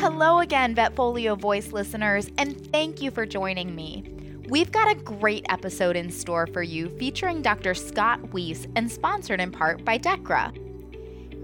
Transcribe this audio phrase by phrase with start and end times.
[0.00, 4.02] Hello again, Vetfolio Voice listeners, and thank you for joining me.
[4.48, 7.74] We've got a great episode in store for you featuring Dr.
[7.74, 10.56] Scott Weese and sponsored in part by Dechra.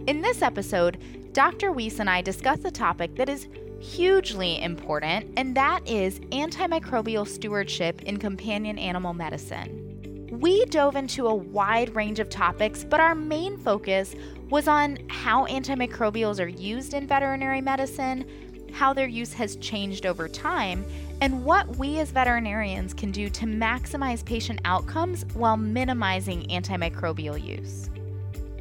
[0.09, 0.97] In this episode,
[1.35, 1.71] Dr.
[1.71, 3.47] Weese and I discuss a topic that is
[3.79, 10.29] hugely important, and that is antimicrobial stewardship in companion animal medicine.
[10.41, 14.15] We dove into a wide range of topics, but our main focus
[14.51, 18.25] was on how antimicrobials are used in veterinary medicine,
[18.73, 20.85] how their use has changed over time,
[21.21, 27.91] and what we as veterinarians can do to maximize patient outcomes while minimizing antimicrobial use.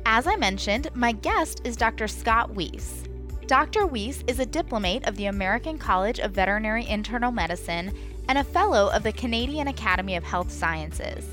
[0.06, 2.08] As I mentioned, my guest is Dr.
[2.08, 3.08] Scott Weese.
[3.48, 3.86] Dr.
[3.86, 7.92] Weese is a diplomate of the American College of Veterinary Internal Medicine
[8.28, 11.26] and a fellow of the Canadian Academy of Health Sciences.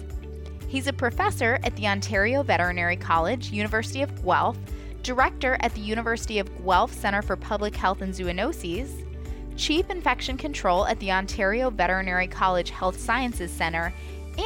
[0.72, 4.56] He's a professor at the Ontario Veterinary College, University of Guelph,
[5.02, 9.04] director at the University of Guelph Center for Public Health and Zoonoses,
[9.54, 13.92] chief infection control at the Ontario Veterinary College Health Sciences Center,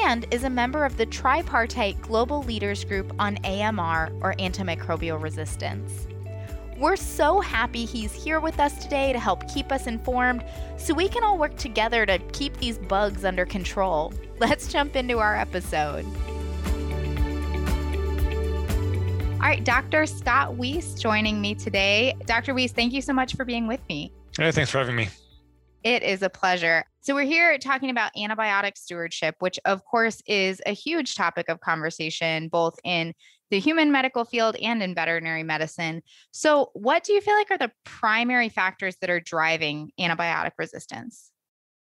[0.02, 6.08] and is a member of the tripartite Global Leaders Group on AMR or antimicrobial resistance.
[6.76, 10.44] We're so happy he's here with us today to help keep us informed
[10.76, 14.12] so we can all work together to keep these bugs under control.
[14.38, 16.04] Let's jump into our episode.
[19.32, 20.04] All right, Dr.
[20.04, 22.14] Scott Weese joining me today.
[22.26, 22.52] Dr.
[22.52, 24.12] Weese, thank you so much for being with me.
[24.36, 25.08] Hey, thanks for having me.
[25.84, 26.84] It is a pleasure.
[27.00, 31.60] So, we're here talking about antibiotic stewardship, which, of course, is a huge topic of
[31.60, 33.14] conversation both in
[33.50, 36.02] the human medical field and in veterinary medicine.
[36.32, 41.30] So, what do you feel like are the primary factors that are driving antibiotic resistance?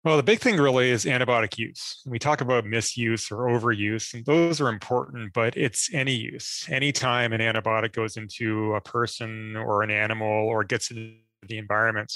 [0.04, 2.02] Well, the big thing really is antibiotic use.
[2.04, 6.66] We talk about misuse or overuse, and those are important, but it's any use.
[6.68, 11.14] Anytime an antibiotic goes into a person or an animal or gets into
[11.48, 12.12] the environment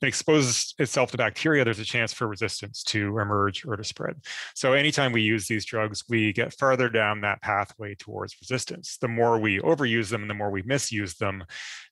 [0.00, 4.16] and exposes itself to bacteria, there's a chance for resistance to emerge or to spread.
[4.54, 8.98] So anytime we use these drugs, we get farther down that pathway towards resistance.
[9.00, 11.44] The more we overuse them and the more we misuse them,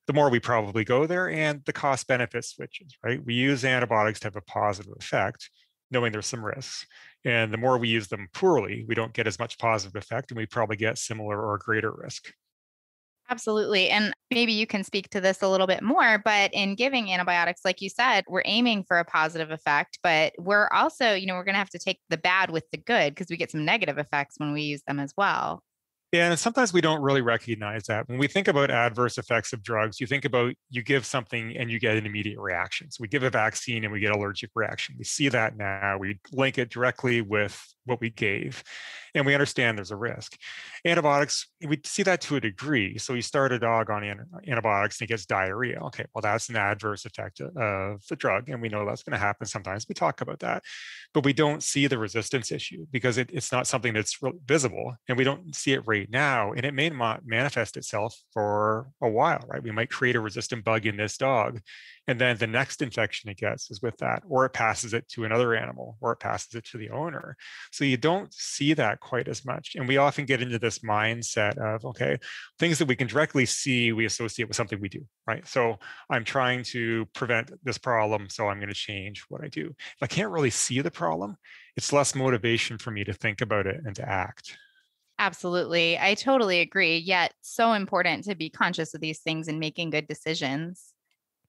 [0.07, 3.25] the more we probably go there and the cost benefit switches, right?
[3.25, 5.51] We use antibiotics to have a positive effect,
[5.91, 6.87] knowing there's some risks.
[7.25, 10.39] And the more we use them poorly, we don't get as much positive effect and
[10.39, 12.33] we probably get similar or greater risk.
[13.31, 13.91] Absolutely.
[13.91, 17.61] And maybe you can speak to this a little bit more, but in giving antibiotics,
[17.65, 21.45] like you said, we're aiming for a positive effect, but we're also, you know, we're
[21.45, 23.99] going to have to take the bad with the good because we get some negative
[23.99, 25.63] effects when we use them as well.
[26.13, 28.09] Yeah, and sometimes we don't really recognize that.
[28.09, 31.71] When we think about adverse effects of drugs, you think about you give something and
[31.71, 32.91] you get an immediate reaction.
[32.91, 34.97] So we give a vaccine and we get allergic reaction.
[34.99, 35.99] We see that now.
[36.01, 38.65] We link it directly with what we gave
[39.15, 40.37] and we understand there's a risk.
[40.85, 42.99] Antibiotics, we see that to a degree.
[42.99, 44.05] So you start a dog on
[44.47, 45.81] antibiotics and he gets diarrhea.
[45.87, 48.49] Okay, well, that's an adverse effect of the drug.
[48.49, 49.87] And we know that's going to happen sometimes.
[49.89, 50.63] We talk about that,
[51.13, 55.19] but we don't see the resistance issue because it, it's not something that's visible and
[55.19, 56.53] we don't see it right now.
[56.53, 59.63] And it may not manifest itself for a while, right?
[59.63, 61.61] We might create a resistant bug in this dog
[62.07, 65.25] and then the next infection it gets is with that or it passes it to
[65.25, 67.37] another animal or it passes it to the owner
[67.71, 71.57] so you don't see that quite as much and we often get into this mindset
[71.59, 72.19] of okay
[72.59, 75.79] things that we can directly see we associate with something we do right so
[76.11, 80.03] i'm trying to prevent this problem so i'm going to change what i do if
[80.03, 81.37] i can't really see the problem
[81.77, 84.57] it's less motivation for me to think about it and to act
[85.23, 85.99] Absolutely.
[85.99, 86.97] I totally agree.
[86.97, 90.95] Yet, so important to be conscious of these things and making good decisions.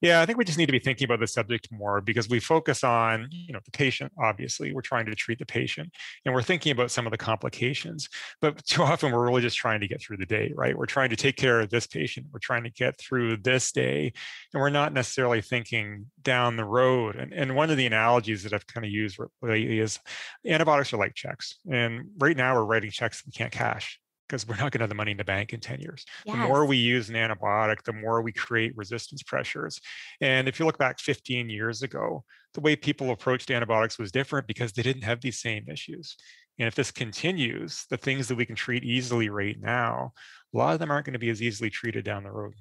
[0.02, 2.40] Yeah, I think we just need to be thinking about the subject more because we
[2.40, 4.12] focus on, you know, the patient.
[4.20, 5.90] Obviously, we're trying to treat the patient,
[6.24, 8.08] and we're thinking about some of the complications.
[8.40, 10.76] But too often, we're really just trying to get through the day, right?
[10.76, 12.26] We're trying to take care of this patient.
[12.32, 14.12] We're trying to get through this day,
[14.52, 17.14] and we're not necessarily thinking down the road.
[17.14, 20.00] And and one of the analogies that I've kind of used lately is
[20.44, 24.00] antibiotics are like checks, and right now we're writing checks we can't cash
[24.32, 26.06] because we're not going to have the money in the bank in 10 years.
[26.24, 26.36] Yes.
[26.36, 29.78] The more we use an antibiotic, the more we create resistance pressures.
[30.22, 32.24] And if you look back 15 years ago,
[32.54, 36.16] the way people approached antibiotics was different because they didn't have these same issues.
[36.58, 40.14] And if this continues, the things that we can treat easily right now,
[40.54, 42.54] a lot of them aren't going to be as easily treated down the road.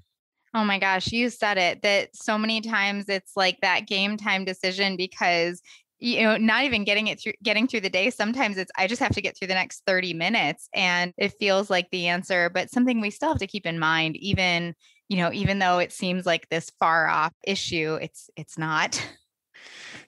[0.53, 4.43] Oh my gosh, you said it that so many times it's like that game time
[4.43, 5.61] decision because
[6.01, 9.01] you know not even getting it through getting through the day sometimes it's i just
[9.01, 12.71] have to get through the next 30 minutes and it feels like the answer but
[12.71, 14.73] something we still have to keep in mind even
[15.07, 19.01] you know even though it seems like this far off issue it's it's not.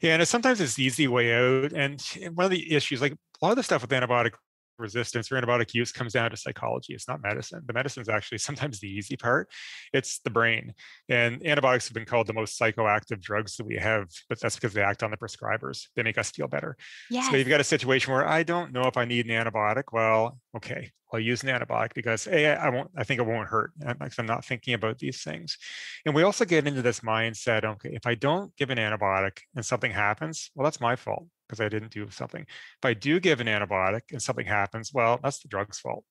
[0.02, 2.02] Yeah and sometimes it's the easy way out and
[2.34, 4.32] one of the issues like a lot of the stuff with antibiotic
[4.78, 6.94] resistance or antibiotic use comes down to psychology.
[6.94, 7.62] It's not medicine.
[7.66, 9.50] The medicine is actually sometimes the easy part.
[9.94, 10.74] It's the brain.
[11.10, 14.74] And antibiotics have been called the most psychoactive drugs that we have, but that's because
[14.74, 15.88] they act on the prescribers.
[15.96, 16.78] They make us feel better.
[17.10, 17.30] Yes.
[17.30, 19.86] So you've got a situation where I don't know if I need an antibiotic.
[19.92, 22.90] Well, okay, I'll use an antibiotic because a I won't.
[22.98, 25.58] I think it won't hurt I'm not thinking about these things.
[26.06, 27.64] And we also get into this mindset.
[27.64, 31.66] Okay, if I don't give an antibiotic and something happens, well, that's my fault because
[31.66, 32.42] I didn't do something.
[32.42, 36.04] If I do give an antibiotic and something happens, well, that's the drug's fault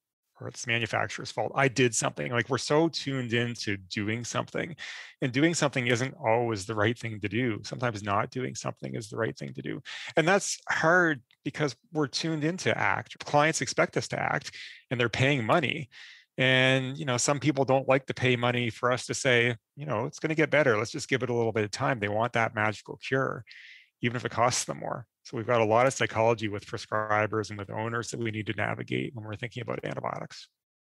[0.42, 1.52] or it's the manufacturer's fault.
[1.54, 2.32] I did something.
[2.32, 4.74] Like we're so tuned into doing something,
[5.20, 7.60] and doing something isn't always the right thing to do.
[7.64, 9.80] Sometimes not doing something is the right thing to do.
[10.16, 13.18] And that's hard because we're tuned into act.
[13.24, 14.52] Clients expect us to act
[14.90, 15.88] and they're paying money.
[16.38, 19.86] And you know, some people don't like to pay money for us to say, you
[19.86, 20.76] know, it's going to get better.
[20.78, 22.00] Let's just give it a little bit of time.
[22.00, 23.44] They want that magical cure,
[24.00, 25.06] even if it costs them more.
[25.24, 28.46] So we've got a lot of psychology with prescribers and with owners that we need
[28.46, 30.48] to navigate when we're thinking about antibiotics.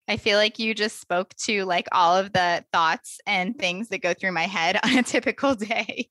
[0.08, 4.02] I feel like you just spoke to like all of the thoughts and things that
[4.02, 6.10] go through my head on a typical day.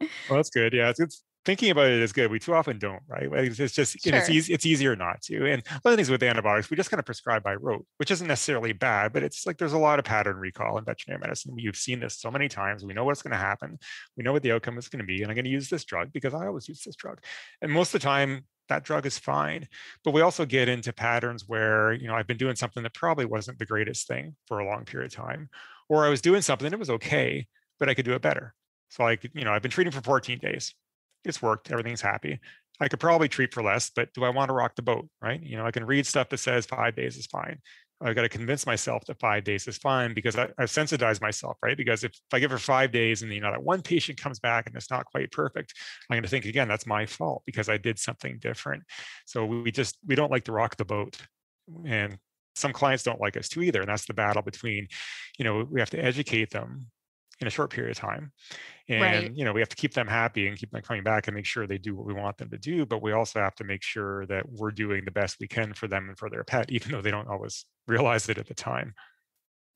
[0.00, 0.72] Well, that's good.
[0.72, 2.30] Yeah, it's, it's thinking about it is good.
[2.30, 3.28] We too often don't, right?
[3.32, 4.14] It's just sure.
[4.14, 5.50] it's easy, it's easier not to.
[5.50, 8.10] And one of the things with antibiotics, we just kind of prescribe by rote, which
[8.10, 11.54] isn't necessarily bad, but it's like there's a lot of pattern recall in veterinary medicine.
[11.56, 12.84] You've seen this so many times.
[12.84, 13.78] We know what's going to happen.
[14.16, 15.84] We know what the outcome is going to be, and I'm going to use this
[15.84, 17.22] drug because I always use this drug.
[17.62, 19.68] And most of the time, that drug is fine.
[20.04, 23.24] But we also get into patterns where, you know, I've been doing something that probably
[23.24, 25.48] wasn't the greatest thing for a long period of time,
[25.88, 27.46] or I was doing something that was okay,
[27.78, 28.52] but I could do it better.
[28.88, 30.74] So like, you know, I've been treating for 14 days
[31.26, 32.40] it's worked, everything's happy.
[32.80, 35.08] I could probably treat for less, but do I want to rock the boat?
[35.22, 35.42] Right.
[35.42, 37.58] You know, I can read stuff that says five days is fine.
[38.00, 41.56] I got to convince myself that five days is fine because I, have sensitized myself,
[41.62, 41.76] right?
[41.76, 44.38] Because if, if I give her five days and you know that one patient comes
[44.38, 45.72] back and it's not quite perfect,
[46.10, 48.82] I'm going to think again that's my fault because I did something different.
[49.24, 51.16] So we just we don't like to rock the boat,
[51.86, 52.18] and
[52.54, 53.80] some clients don't like us too either.
[53.80, 54.88] And that's the battle between,
[55.38, 56.86] you know, we have to educate them
[57.40, 58.32] in a short period of time
[58.88, 59.36] and right.
[59.36, 61.44] you know we have to keep them happy and keep them coming back and make
[61.44, 63.82] sure they do what we want them to do but we also have to make
[63.82, 66.92] sure that we're doing the best we can for them and for their pet even
[66.92, 68.94] though they don't always realize it at the time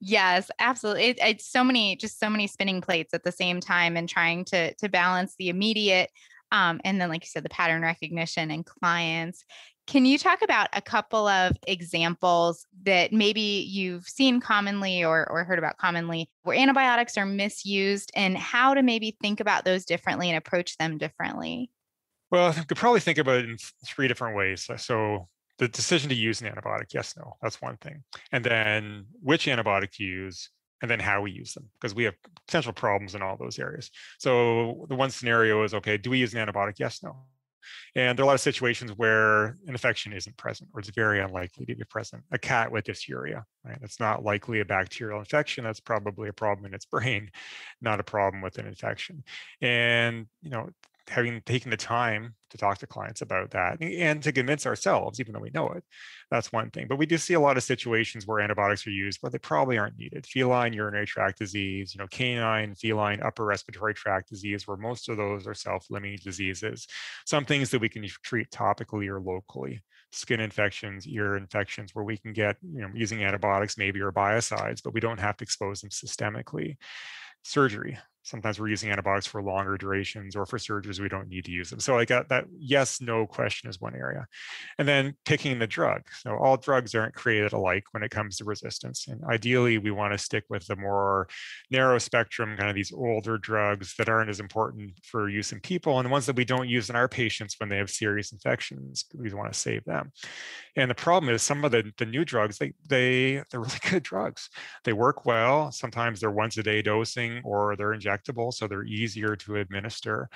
[0.00, 3.96] yes absolutely it, it's so many just so many spinning plates at the same time
[3.96, 6.10] and trying to to balance the immediate
[6.52, 9.44] um, and then like you said the pattern recognition and clients
[9.90, 15.42] can you talk about a couple of examples that maybe you've seen commonly or, or
[15.42, 20.28] heard about commonly where antibiotics are misused and how to maybe think about those differently
[20.28, 21.72] and approach them differently?
[22.30, 24.68] Well, I could probably think about it in three different ways.
[24.76, 25.28] So,
[25.58, 28.04] the decision to use an antibiotic, yes, no, that's one thing.
[28.30, 30.50] And then which antibiotic to use,
[30.80, 32.14] and then how we use them, because we have
[32.46, 33.90] potential problems in all those areas.
[34.20, 36.74] So, the one scenario is okay, do we use an antibiotic?
[36.78, 37.24] Yes, no.
[37.94, 41.20] And there are a lot of situations where an infection isn't present or it's very
[41.20, 42.22] unlikely to be present.
[42.32, 43.78] A cat with dysuria, right?
[43.80, 45.64] That's not likely a bacterial infection.
[45.64, 47.30] That's probably a problem in its brain,
[47.80, 49.24] not a problem with an infection.
[49.60, 50.70] And, you know,
[51.10, 55.32] having taken the time to talk to clients about that and to convince ourselves, even
[55.32, 55.84] though we know it.
[56.30, 56.86] That's one thing.
[56.88, 59.76] But we do see a lot of situations where antibiotics are used, but they probably
[59.76, 60.26] aren't needed.
[60.26, 65.16] Feline urinary tract disease, you know, canine, feline upper respiratory tract disease, where most of
[65.16, 66.86] those are self-limiting diseases.
[67.26, 69.82] Some things that we can treat topically or locally.
[70.12, 74.82] Skin infections, ear infections, where we can get, you know, using antibiotics maybe or biocides,
[74.82, 76.76] but we don't have to expose them systemically
[77.42, 81.50] surgery sometimes we're using antibiotics for longer durations or for surgeries we don't need to
[81.50, 81.80] use them.
[81.80, 84.26] So i got that yes no question is one area.
[84.78, 86.02] And then picking the drug.
[86.12, 90.12] So all drugs aren't created alike when it comes to resistance and ideally we want
[90.12, 91.28] to stick with the more
[91.70, 95.98] narrow spectrum kind of these older drugs that aren't as important for use in people
[95.98, 99.06] and the ones that we don't use in our patients when they have serious infections.
[99.14, 100.12] We want to save them.
[100.76, 104.02] And the problem is some of the, the new drugs they they they're really good
[104.02, 104.50] drugs.
[104.84, 105.72] They work well.
[105.72, 110.28] Sometimes they're once a day dosing or they're injected injectable, so they're easier to administer.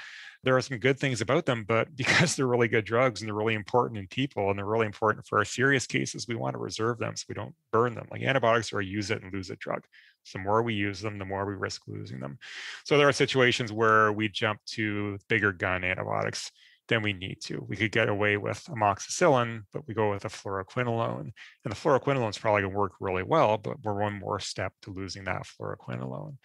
[0.43, 3.35] There are some good things about them, but because they're really good drugs and they're
[3.35, 6.59] really important in people and they're really important for our serious cases, we want to
[6.61, 8.07] reserve them so we don't burn them.
[8.11, 9.83] Like antibiotics are a use it and lose it drug.
[10.25, 12.39] So the more we use them, the more we risk losing them.
[12.85, 16.51] So there are situations where we jump to bigger gun antibiotics
[16.89, 17.65] than we need to.
[17.67, 21.31] We could get away with amoxicillin, but we go with a fluoroquinolone.
[21.65, 24.73] And the fluoroquinolone is probably going to work really well, but we're one more step
[24.83, 26.37] to losing that fluoroquinolone.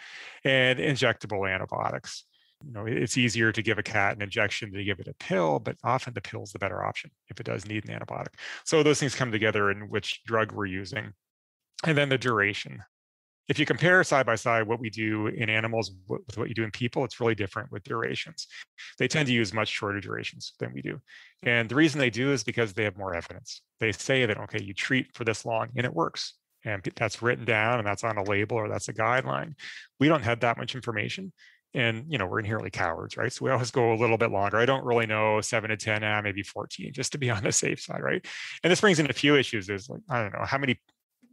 [0.43, 2.25] And injectable antibiotics.
[2.65, 5.13] You know, it's easier to give a cat an injection than to give it a
[5.13, 8.33] pill, but often the pill is the better option if it does need an antibiotic.
[8.65, 11.13] So those things come together in which drug we're using.
[11.85, 12.83] And then the duration
[13.49, 16.63] if you compare side by side what we do in animals with what you do
[16.63, 18.47] in people, it's really different with durations.
[18.99, 21.01] They tend to use much shorter durations than we do.
[21.41, 23.63] And the reason they do is because they have more evidence.
[23.79, 26.35] They say that, okay, you treat for this long and it works.
[26.63, 29.55] And that's written down and that's on a label or that's a guideline.
[29.99, 31.33] We don't have that much information
[31.73, 34.57] and you know we're inherently cowards right so we always go a little bit longer
[34.57, 37.51] i don't really know 7 to 10 ah, maybe 14 just to be on the
[37.51, 38.25] safe side right
[38.63, 40.79] and this brings in a few issues is like i don't know how many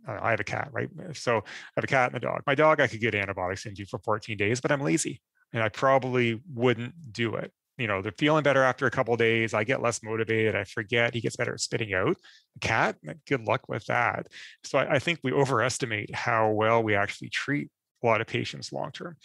[0.06, 0.88] Uh, I have a cat, right?
[0.98, 1.42] Uh, so I
[1.76, 2.42] have a cat and a dog.
[2.46, 5.20] My dog, I could get antibiotics into for 14 days, but I'm lazy
[5.52, 7.52] and I probably wouldn't do it.
[7.78, 9.52] You know, they're feeling better after a couple days.
[9.52, 10.56] I get less motivated.
[10.56, 11.12] I forget.
[11.12, 12.16] He gets better at spitting out.
[12.56, 14.28] A cat, eh, good luck with that.
[14.64, 17.68] So I, I think we overestimate how well we actually treat
[18.02, 19.16] a lot of patients long term.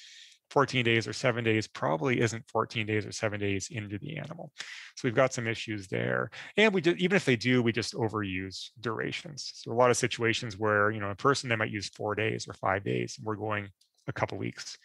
[0.51, 4.51] 14 days or seven days probably isn't 14 days or seven days into the animal.
[4.95, 6.29] So we've got some issues there.
[6.57, 9.51] And we just, even if they do, we just overuse durations.
[9.55, 12.47] So a lot of situations where, you know, a person, they might use four days
[12.49, 13.69] or five days, and we're going
[14.07, 14.77] a couple weeks.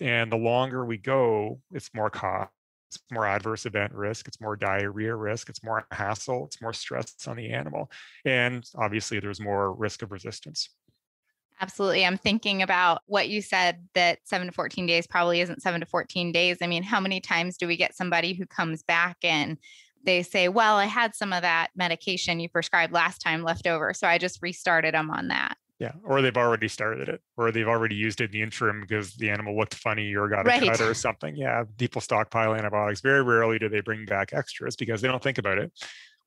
[0.00, 2.50] And the longer we go, it's more cost,
[2.90, 7.14] it's more adverse event risk, it's more diarrhea risk, it's more hassle, it's more stress
[7.28, 7.90] on the animal.
[8.24, 10.68] And obviously there's more risk of resistance.
[11.62, 12.04] Absolutely.
[12.04, 15.86] I'm thinking about what you said that seven to 14 days probably isn't seven to
[15.86, 16.58] 14 days.
[16.60, 19.56] I mean, how many times do we get somebody who comes back and
[20.04, 23.94] they say, Well, I had some of that medication you prescribed last time left over.
[23.94, 25.56] So I just restarted them on that.
[25.78, 25.92] Yeah.
[26.02, 29.30] Or they've already started it, or they've already used it in the interim because the
[29.30, 30.64] animal looked funny or got a right.
[30.64, 31.36] cut or something.
[31.36, 31.62] Yeah.
[31.78, 33.00] People stockpile antibiotics.
[33.00, 35.72] Very rarely do they bring back extras because they don't think about it.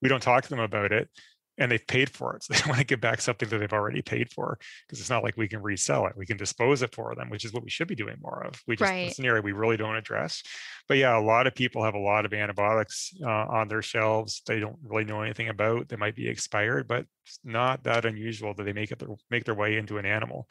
[0.02, 1.10] We don't talk to them about it
[1.58, 2.44] and they've paid for it.
[2.44, 5.10] So they don't want to give back something that they've already paid for because it's
[5.10, 6.18] not like we can resell it.
[6.18, 8.62] We can dispose it for them, which is what we should be doing more of.
[8.68, 9.08] We just, right.
[9.08, 10.44] it's an area we really don't address.
[10.88, 14.42] But yeah, a lot of people have a lot of antibiotics uh, on their shelves.
[14.46, 15.88] They don't really know anything about.
[15.88, 19.46] They might be expired, but it's not that unusual that they make it their, make
[19.46, 20.48] their way into an animal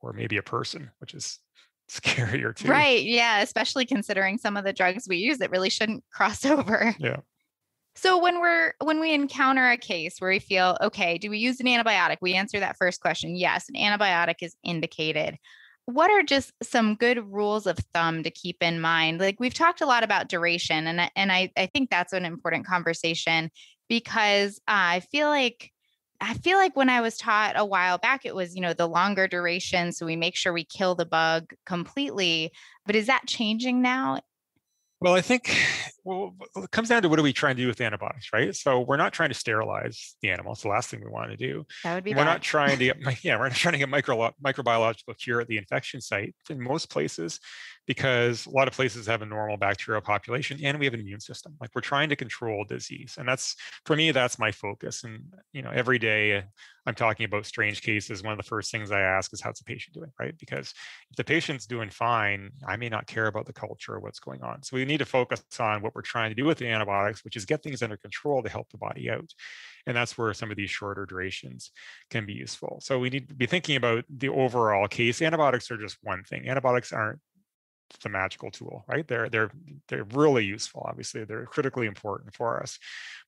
[0.00, 1.38] or maybe a person, which is
[1.90, 2.68] scarier too.
[2.68, 3.02] Right.
[3.02, 3.40] Yeah.
[3.40, 6.94] Especially considering some of the drugs we use, that really shouldn't cross over.
[6.98, 7.20] Yeah.
[7.96, 11.60] So when we're when we encounter a case where we feel okay, do we use
[11.60, 12.16] an antibiotic?
[12.20, 13.36] We answer that first question.
[13.36, 15.38] Yes, an antibiotic is indicated.
[15.86, 19.20] What are just some good rules of thumb to keep in mind?
[19.20, 22.66] Like we've talked a lot about duration and and I I think that's an important
[22.66, 23.50] conversation
[23.88, 25.70] because uh, I feel like
[26.20, 28.88] I feel like when I was taught a while back, it was, you know, the
[28.88, 29.92] longer duration.
[29.92, 32.50] So we make sure we kill the bug completely.
[32.86, 34.20] But is that changing now?
[35.00, 35.54] Well, I think
[36.04, 38.54] well, it comes down to what are we trying to do with antibiotics, right?
[38.54, 40.52] So we're not trying to sterilize the animal.
[40.52, 41.64] It's the last thing we want to do.
[41.82, 42.10] That would be.
[42.10, 42.24] We're bad.
[42.24, 45.56] not trying to get yeah, we're not trying to get micro, microbiological cure at the
[45.56, 47.40] infection site in most places
[47.86, 51.20] because a lot of places have a normal bacterial population and we have an immune
[51.20, 51.54] system.
[51.60, 53.16] Like we're trying to control disease.
[53.18, 55.04] And that's for me, that's my focus.
[55.04, 56.42] And you know, every day uh,
[56.86, 58.22] I'm talking about strange cases.
[58.22, 60.34] One of the first things I ask is how's the patient doing, right?
[60.38, 60.72] Because
[61.10, 64.42] if the patient's doing fine, I may not care about the culture or what's going
[64.42, 64.62] on.
[64.62, 67.36] So we need to focus on what we're trying to do with the antibiotics, which
[67.36, 69.30] is get things under control to help the body out.
[69.86, 71.70] And that's where some of these shorter durations
[72.10, 72.80] can be useful.
[72.82, 75.20] So we need to be thinking about the overall case.
[75.20, 76.48] Antibiotics are just one thing.
[76.48, 77.20] Antibiotics aren't
[78.02, 79.06] the magical tool, right?
[79.06, 79.50] They're they're
[79.88, 80.84] they're really useful.
[80.86, 82.78] Obviously, they're critically important for us.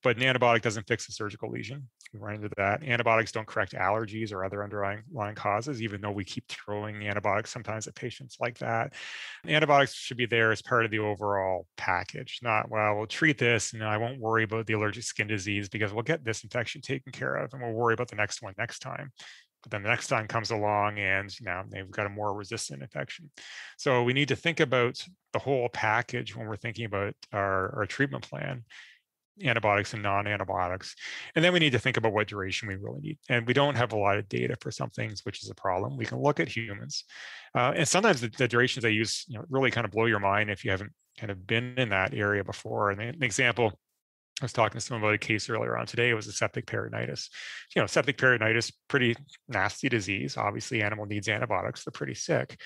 [0.03, 1.89] But an antibiotic doesn't fix a surgical lesion.
[2.13, 2.83] We run into that.
[2.83, 7.87] Antibiotics don't correct allergies or other underlying causes, even though we keep throwing antibiotics sometimes
[7.87, 8.95] at patients like that.
[9.47, 13.73] Antibiotics should be there as part of the overall package, not well, we'll treat this
[13.73, 17.13] and I won't worry about the allergic skin disease because we'll get this infection taken
[17.13, 19.13] care of and we'll worry about the next one next time
[19.67, 23.29] but then the next time comes along and now they've got a more resistant infection.
[23.77, 27.87] So we need to think about the whole package when we're thinking about our, our
[27.87, 28.63] treatment plan
[29.45, 30.95] antibiotics and non-antibiotics
[31.35, 33.75] and then we need to think about what duration we really need and we don't
[33.75, 36.41] have a lot of data for some things which is a problem we can look
[36.41, 37.05] at humans
[37.55, 40.21] uh, and sometimes the, the, durations they use you know really kind of blow your
[40.21, 43.79] mind if you haven't kind of been in that area before and an example
[44.43, 46.11] I was talking to someone about a case earlier on today.
[46.11, 47.31] It was a septic peritonitis.
[47.75, 49.17] You know, septic peritonitis, pretty
[49.49, 50.37] nasty disease.
[50.37, 51.85] Obviously, animal needs antibiotics.
[51.85, 52.61] They're pretty sick.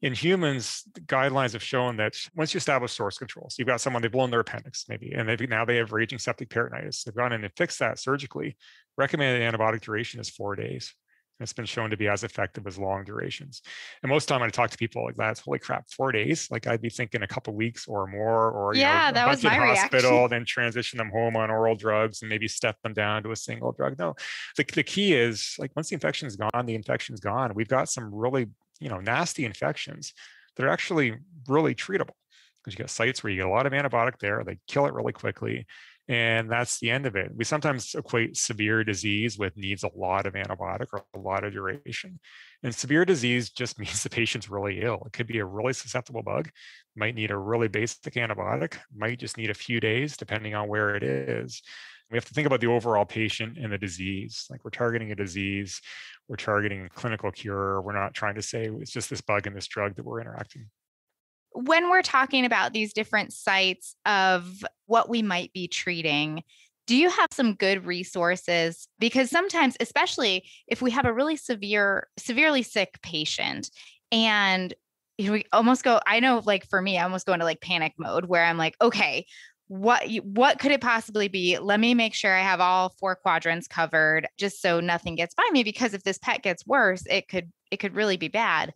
[0.00, 4.00] In humans, guidelines have shown that once you establish source control, so you've got someone
[4.00, 7.02] they've blown their appendix maybe, and they've now they have raging septic peritonitis.
[7.02, 8.56] They've gone in and fixed that surgically.
[8.96, 10.94] Recommended antibiotic duration is four days.
[11.40, 13.62] It's been shown to be as effective as long durations.
[14.02, 16.10] And most of the time when I talk to people like that's holy crap, four
[16.10, 16.48] days.
[16.50, 19.54] Like I'd be thinking a couple weeks or more, or yeah, know, that was my
[19.54, 20.30] hospital, reaction.
[20.30, 23.72] then transition them home on oral drugs and maybe step them down to a single
[23.72, 23.98] drug.
[23.98, 24.14] No,
[24.56, 27.54] the, the key is like once the infection is gone, the infection's gone.
[27.54, 28.48] We've got some really,
[28.80, 30.14] you know, nasty infections
[30.56, 31.14] that are actually
[31.46, 32.14] really treatable.
[32.64, 34.92] Because you got sites where you get a lot of antibiotic there, they kill it
[34.92, 35.64] really quickly
[36.08, 37.32] and that's the end of it.
[37.36, 41.52] We sometimes equate severe disease with needs a lot of antibiotic or a lot of
[41.52, 42.18] duration.
[42.62, 45.02] And severe disease just means the patient's really ill.
[45.04, 46.50] It could be a really susceptible bug,
[46.96, 50.96] might need a really basic antibiotic, might just need a few days, depending on where
[50.96, 51.60] it is.
[52.10, 54.46] We have to think about the overall patient and the disease.
[54.48, 55.82] Like we're targeting a disease,
[56.26, 57.82] we're targeting a clinical cure.
[57.82, 60.70] We're not trying to say it's just this bug and this drug that we're interacting
[61.64, 66.44] when we're talking about these different sites of what we might be treating,
[66.86, 68.86] do you have some good resources?
[69.00, 73.70] Because sometimes especially if we have a really severe severely sick patient
[74.12, 74.72] and
[75.18, 78.26] we almost go i know like for me i almost go into like panic mode
[78.26, 79.26] where i'm like okay
[79.68, 81.58] what what could it possibly be?
[81.58, 85.46] Let me make sure i have all four quadrants covered just so nothing gets by
[85.52, 88.72] me because if this pet gets worse it could it could really be bad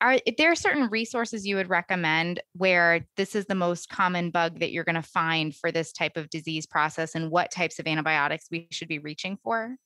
[0.00, 4.60] are eh, there certain resources you would recommend where this is the most common bug
[4.60, 7.86] that you're going to find for this type of disease process and what types of
[7.86, 9.76] antibiotics we should be reaching for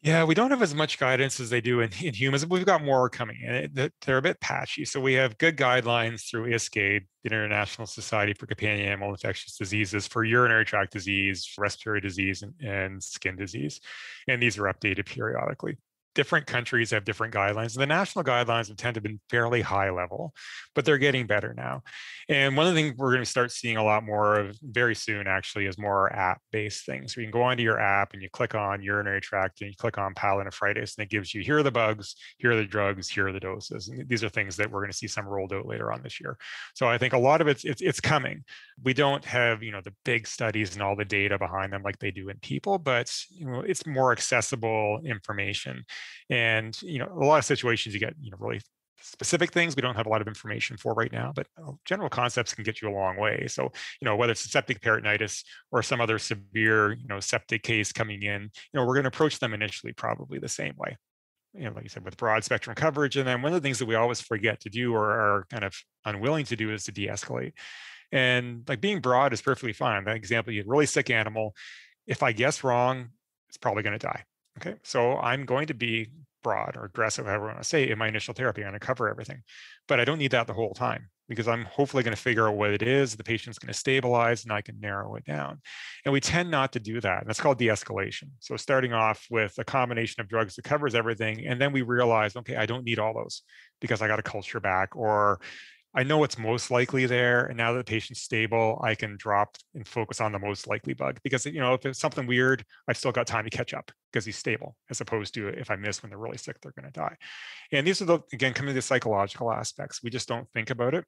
[0.00, 2.46] yeah, we don't have as much guidance as they do in, in humans.
[2.46, 3.70] We've got more coming in.
[3.76, 4.84] Eh, they're a bit patchy.
[4.84, 10.06] So we have good guidelines through ISCAID, the International Society for Companion Animal Infectious Diseases,
[10.06, 13.80] for urinary tract disease, respiratory disease, and, and skin disease.
[14.28, 15.78] And these are updated periodically
[16.18, 17.74] different countries have different guidelines.
[17.74, 20.34] And The national guidelines have tended to be fairly high level,
[20.74, 21.82] but they're getting better now.
[22.28, 24.96] And one of the things we're going to start seeing a lot more of very
[24.96, 27.14] soon actually is more app-based things.
[27.14, 29.76] So you can go onto your app and you click on urinary tract and you
[29.76, 33.08] click on pyelonephritis and it gives you here are the bugs, here are the drugs,
[33.08, 33.86] here are the doses.
[33.86, 36.20] And these are things that we're going to see some rolled out later on this
[36.20, 36.36] year.
[36.74, 38.42] So I think a lot of it's it's, it's coming.
[38.82, 42.00] We don't have you know the big studies and all the data behind them like
[42.00, 45.84] they do in people, but you know it's more accessible information
[46.30, 48.60] and you know, a lot of situations you get you know really
[49.00, 52.08] specific things we don't have a lot of information for right now, but uh, general
[52.08, 53.46] concepts can get you a long way.
[53.48, 53.64] So,
[54.00, 58.22] you know, whether it's septic peritonitis or some other severe, you know, septic case coming
[58.22, 60.96] in, you know, we're going to approach them initially probably the same way.
[61.54, 63.16] You know, like you said, with broad spectrum coverage.
[63.16, 65.64] And then one of the things that we always forget to do or are kind
[65.64, 65.74] of
[66.04, 67.52] unwilling to do is to de-escalate.
[68.12, 70.04] And like being broad is perfectly fine.
[70.04, 71.54] That example, you had really sick animal.
[72.06, 73.08] If I guess wrong,
[73.48, 74.24] it's probably going to die.
[74.58, 76.10] Okay, so I'm going to be
[76.42, 78.62] broad or aggressive, however I want to say, in my initial therapy.
[78.62, 79.42] I'm going to cover everything,
[79.86, 82.56] but I don't need that the whole time because I'm hopefully going to figure out
[82.56, 83.14] what it is.
[83.14, 85.60] The patient's going to stabilize and I can narrow it down.
[86.04, 87.20] And we tend not to do that.
[87.20, 88.30] And that's called de escalation.
[88.40, 91.46] So starting off with a combination of drugs that covers everything.
[91.46, 93.42] And then we realize, okay, I don't need all those
[93.80, 95.38] because I got a culture back or
[95.94, 97.46] I know what's most likely there.
[97.46, 100.94] And now that the patient's stable, I can drop and focus on the most likely
[100.94, 103.90] bug because, you know, if it's something weird, I've still got time to catch up
[104.12, 106.92] because he's stable, as opposed to if I miss when they're really sick, they're going
[106.92, 107.16] to die.
[107.72, 110.02] And these are the, again, coming to the psychological aspects.
[110.02, 111.04] We just don't think about it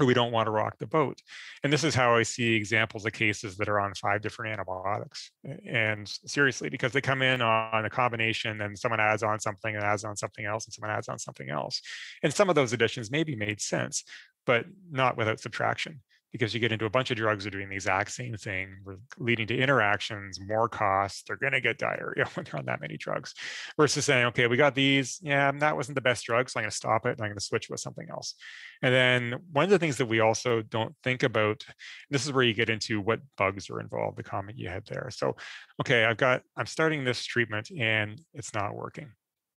[0.00, 1.20] or we don't want to rock the boat.
[1.62, 5.30] And this is how I see examples of cases that are on five different antibiotics.
[5.66, 9.84] And seriously, because they come in on a combination and someone adds on something and
[9.84, 11.82] adds on something else and someone adds on something else.
[12.22, 14.04] And some of those additions maybe made sense,
[14.46, 16.00] but not without subtraction
[16.32, 18.78] because you get into a bunch of drugs that are doing the exact same thing,
[19.18, 21.22] leading to interactions, more costs.
[21.26, 23.34] They're going to get diarrhea when they're on that many drugs,
[23.76, 25.18] versus saying, okay, we got these.
[25.22, 27.38] Yeah, that wasn't the best drug, so I'm going to stop it and I'm going
[27.38, 28.34] to switch with something else.
[28.82, 31.64] And then one of the things that we also don't think about,
[32.10, 34.16] this is where you get into what bugs are involved.
[34.16, 35.08] The comment you had there.
[35.10, 35.36] So,
[35.80, 39.12] okay, I've got, I'm starting this treatment and it's not working.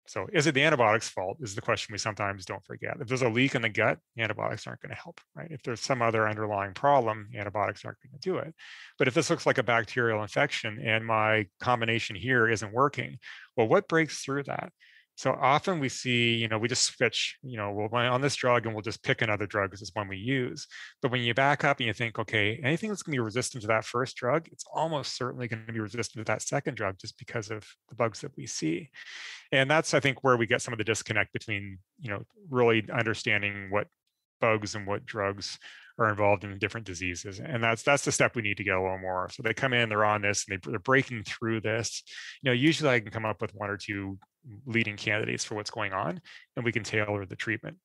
[0.05, 2.97] So is it the antibiotics fault is the question we sometimes don't forget.
[2.99, 5.49] If there's a leak in the gut, antibiotics aren't going to help, right?
[5.49, 8.53] If there's some other underlying problem, antibiotics aren't going to do it.
[8.97, 13.17] But if this looks like a bacterial infection and my combination here isn't working,
[13.55, 14.73] well, what breaks through that?
[15.15, 18.65] So often we see, you know, we just switch, you know, we'll on this drug
[18.65, 20.67] and we'll just pick another drug because it's one we use.
[21.01, 23.61] But when you back up and you think, okay, anything that's going to be resistant
[23.61, 26.97] to that first drug, it's almost certainly going to be resistant to that second drug
[26.99, 28.89] just because of the bugs that we see.
[29.51, 32.83] And that's, I think, where we get some of the disconnect between, you know, really
[32.91, 33.87] understanding what
[34.41, 35.59] bugs and what drugs
[35.99, 38.81] are involved in different diseases and that's that's the step we need to get a
[38.81, 39.29] little more.
[39.31, 42.03] So they come in they're on this and they, they're breaking through this.
[42.41, 44.17] You know usually i can come up with one or two
[44.65, 46.19] leading candidates for what's going on
[46.55, 47.77] and we can tailor the treatment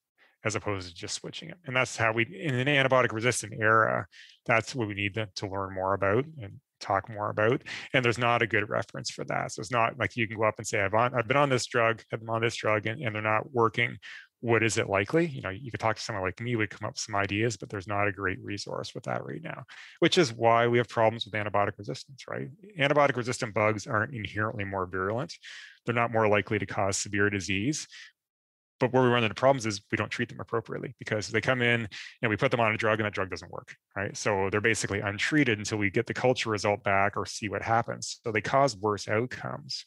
[0.45, 1.59] as opposed to just switching it.
[1.67, 4.07] And that's how we in an antibiotic resistant era
[4.47, 7.61] that's what we need to, to learn more about and talk more about
[7.93, 9.53] and there's not a good reference for that.
[9.53, 11.51] So it's not like you can go up and say i've on i've been on
[11.51, 13.99] this drug i've been on this drug and, and they're not working
[14.41, 16.87] what is it likely you know you could talk to someone like me we'd come
[16.87, 19.65] up with some ideas but there's not a great resource with that right now
[19.99, 22.49] which is why we have problems with antibiotic resistance right
[22.79, 25.35] antibiotic resistant bugs aren't inherently more virulent
[25.85, 27.89] they're not more likely to cause severe disease
[28.81, 31.63] but where we run into problems is we don't treat them appropriately because they come
[31.63, 31.89] in
[32.23, 34.17] and we put them on a drug and that drug doesn't work, right?
[34.17, 38.21] So they're basically untreated until we get the culture result back or see what happens.
[38.23, 39.85] So they cause worse outcomes,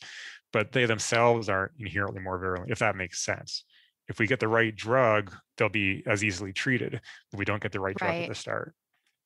[0.51, 3.63] but they themselves aren't inherently more virulent, if that makes sense.
[4.07, 6.95] If we get the right drug, they'll be as easily treated.
[7.31, 8.73] If we don't get the right drug at the start.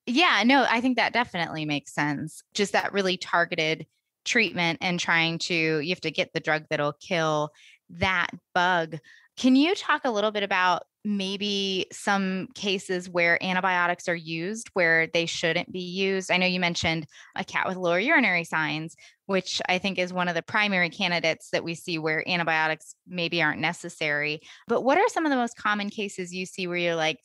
[0.06, 2.44] Yeah, no, I think that definitely makes sense.
[2.54, 3.88] Just that really targeted
[4.26, 7.50] treatment and trying to, you have to get the drug that'll kill
[7.90, 8.98] that bug.
[9.38, 15.08] Can you talk a little bit about maybe some cases where antibiotics are used where
[15.08, 16.32] they shouldn't be used?
[16.32, 20.28] I know you mentioned a cat with lower urinary signs, which I think is one
[20.28, 24.42] of the primary candidates that we see where antibiotics maybe aren't necessary.
[24.68, 27.20] But what are some of the most common cases you see where you're like,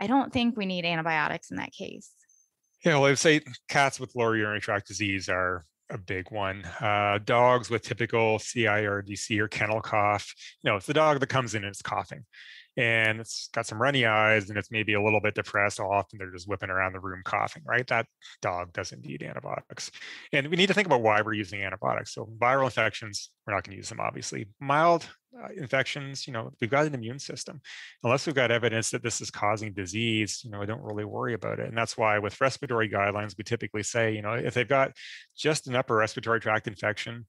[0.00, 2.10] I don't think we need antibiotics in that case?
[2.84, 6.64] Yeah, well, I would say cats with lower urinary tract disease are a big one.
[6.80, 10.34] Uh, dogs with typical CIRDC or kennel cough.
[10.62, 12.24] You know, it's the dog that comes in and it's coughing
[12.76, 15.78] and it's got some runny eyes and it's maybe a little bit depressed.
[15.78, 17.86] Often they're just whipping around the room coughing, right?
[17.86, 18.06] That
[18.42, 19.90] dog doesn't need antibiotics.
[20.32, 22.14] And we need to think about why we're using antibiotics.
[22.14, 24.48] So viral infections, we're not going to use them, obviously.
[24.60, 25.06] Mild
[25.40, 27.60] uh, infections, you know, we've got an immune system.
[28.02, 31.34] Unless we've got evidence that this is causing disease, you know, I don't really worry
[31.34, 31.68] about it.
[31.68, 34.92] And that's why with respiratory guidelines, we typically say, you know, if they've got
[35.36, 37.26] just an upper respiratory tract infection,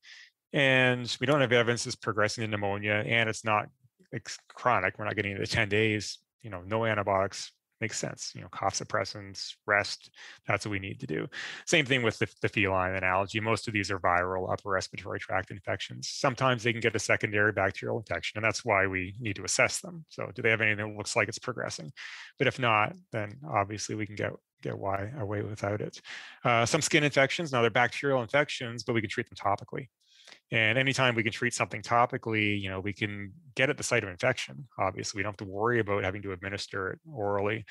[0.54, 3.68] and we don't have evidence it's progressing to pneumonia and it's not
[4.16, 7.52] it's chronic, we're not getting into 10 days, you know, no antibiotics
[7.82, 8.32] makes sense.
[8.34, 10.10] You know, cough suppressants, rest,
[10.48, 11.28] that's what we need to do.
[11.66, 13.40] Same thing with the, the feline analogy.
[13.40, 16.10] Most of these are viral upper respiratory tract infections.
[16.10, 19.82] Sometimes they can get a secondary bacterial infection, and that's why we need to assess
[19.82, 20.06] them.
[20.10, 21.92] So do they have anything that looks like it's progressing?
[22.38, 26.02] But if not, then obviously we can get get why away without it.
[26.44, 29.88] Uh, some skin infections, now they're bacterial infections, but we can treat them topically.
[30.52, 34.04] And anytime we can treat something topically, you know, we can get at the site
[34.04, 34.68] of infection.
[34.78, 37.66] Obviously, we don't have to worry about having to administer it orally,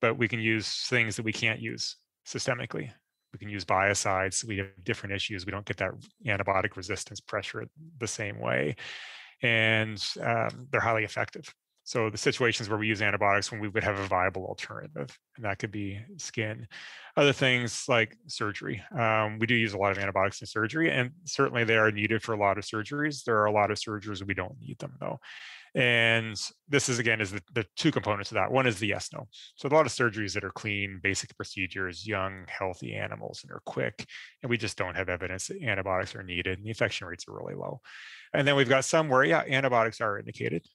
[0.00, 2.90] but we can use things that we can't use systemically.
[3.32, 4.44] We can use biocides.
[4.44, 5.46] We have different issues.
[5.46, 5.92] We don't get that
[6.26, 7.66] antibiotic resistance pressure
[7.98, 8.76] the same way.
[9.42, 11.52] And um, they're highly effective.
[11.88, 15.46] So the situations where we use antibiotics when we would have a viable alternative, and
[15.46, 16.66] that could be skin.
[17.16, 18.82] Other things like surgery.
[18.94, 22.22] Um, we do use a lot of antibiotics in surgery, and certainly they are needed
[22.22, 23.24] for a lot of surgeries.
[23.24, 25.18] There are a lot of surgeries we don't need them though.
[25.74, 28.52] And this is again is the, the two components of that.
[28.52, 29.26] One is the yes no.
[29.56, 33.62] So a lot of surgeries that are clean, basic procedures, young, healthy animals, and are
[33.64, 34.06] quick,
[34.42, 37.34] and we just don't have evidence that antibiotics are needed, and the infection rates are
[37.34, 37.80] really low.
[38.34, 40.66] And then we've got some where yeah, antibiotics are indicated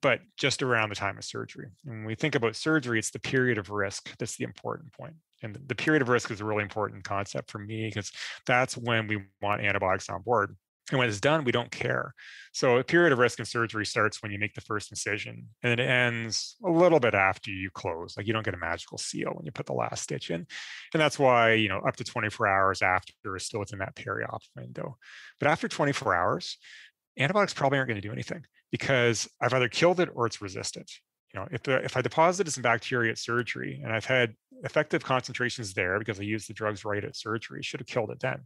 [0.00, 1.68] but just around the time of surgery.
[1.84, 5.14] And when we think about surgery, it's the period of risk that's the important point.
[5.42, 8.12] And the period of risk is a really important concept for me because
[8.46, 10.56] that's when we want antibiotics on board.
[10.90, 12.14] And when it's done, we don't care.
[12.52, 15.78] So a period of risk in surgery starts when you make the first incision and
[15.78, 18.16] it ends a little bit after you close.
[18.16, 20.46] Like you don't get a magical seal when you put the last stitch in.
[20.92, 24.42] And that's why, you know, up to 24 hours after is still within that peri-op
[24.56, 24.96] window.
[25.38, 26.58] But after 24 hours,
[27.16, 30.90] antibiotics probably aren't going to do anything because I've either killed it or it's resistant.
[31.32, 35.72] You know, if if I deposited some bacteria at surgery and I've had effective concentrations
[35.72, 38.40] there because I used the drugs right at surgery, should have killed it then.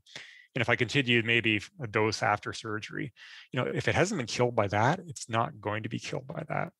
[0.55, 3.13] And if I continued maybe a dose after surgery,
[3.51, 6.27] you know, if it hasn't been killed by that, it's not going to be killed
[6.27, 6.73] by that.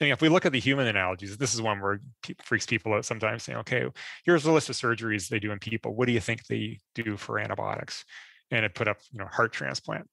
[0.00, 2.00] And if we look at the human analogies, this is one where
[2.44, 3.86] freaks people out sometimes saying, okay,
[4.24, 5.96] here's a list of surgeries they do in people.
[5.96, 8.04] What do you think they do for antibiotics?
[8.52, 10.08] And it put up, you know, heart transplant.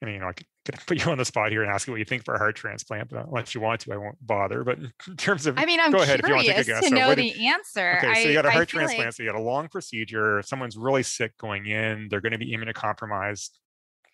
[0.00, 1.92] And you know, I could, could put you on the spot here and ask you
[1.92, 4.62] what you think for a heart transplant, but unless you want to, I won't bother.
[4.62, 6.64] But in terms of, I mean, I'm go ahead if you want to take a
[6.64, 6.82] guess.
[6.82, 7.98] to so know the answer.
[7.98, 9.14] Okay, so you got a heart transplant, like...
[9.14, 10.38] so you got a long procedure.
[10.38, 13.50] If someone's really sick going in, they're going to be immunocompromised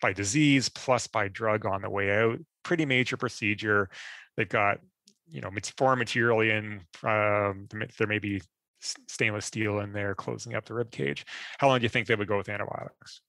[0.01, 2.39] by disease plus by drug on the way out.
[2.63, 3.89] Pretty major procedure.
[4.37, 4.79] They've got,
[5.27, 6.81] you know, it's foreign material in.
[7.03, 8.41] Um, there may be
[8.79, 11.25] stainless steel in there closing up the rib cage.
[11.57, 13.21] How long do you think they would go with antibiotics?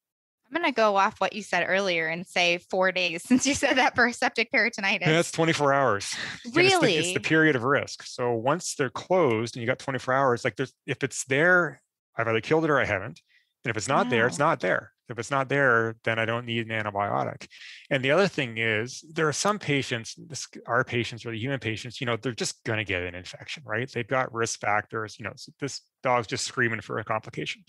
[0.49, 3.55] I'm going to go off what you said earlier and say four days since you
[3.55, 5.01] said that for septic peritonitis.
[5.01, 6.15] Yeah, that's 24 hours.
[6.55, 6.69] Really?
[6.69, 8.03] It's the, it's the, period of risk.
[8.05, 11.81] So once they're closed and you got 24 hours, like there's, if it's there,
[12.17, 13.21] I've either killed it or I haven't.
[13.65, 14.93] And if it's not there, it's not there.
[15.09, 17.49] If it's not there, then I don't need an antibiotic.
[17.91, 21.59] And the other thing is, there are some patients, this, our patients or the human
[21.59, 23.91] patients, you know, they're just going to get an infection, right?
[23.91, 25.19] They've got risk factors.
[25.19, 27.65] You know, this dog's just screaming for a complication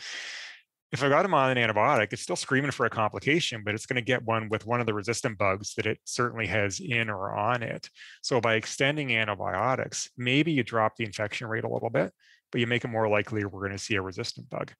[0.91, 3.85] if I got him on an antibiotic, it's still screaming for a complication, but it's
[3.85, 7.09] going to get one with one of the resistant bugs that it certainly has in
[7.09, 7.89] or on it.
[8.23, 12.11] So by extending antibiotics, maybe you drop the infection rate a little bit,
[12.51, 14.71] but you make it more likely we're going to see a resistant bug.